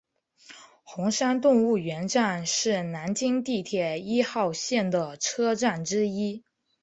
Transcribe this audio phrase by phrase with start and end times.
[0.81, 6.43] 红山动物园站是南京地铁一号线的车站之一。